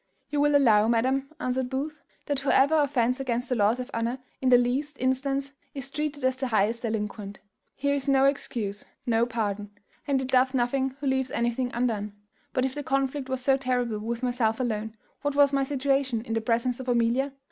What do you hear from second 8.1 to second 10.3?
excuse, no pardon; and he